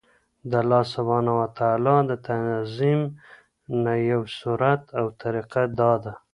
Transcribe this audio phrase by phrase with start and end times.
[0.49, 3.01] د الله سبحانه وتعالی د تعظيم
[3.83, 6.13] نه يو صورت او طريقه دا ده